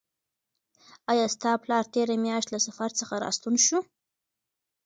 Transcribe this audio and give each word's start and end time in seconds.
آیا 1.11 1.25
ستا 1.33 1.51
پلار 1.63 1.83
تېره 1.93 2.15
میاشت 2.23 2.49
له 2.51 2.59
سفر 2.67 2.89
څخه 2.99 3.13
راستون 3.23 3.55
شو؟ 3.65 3.79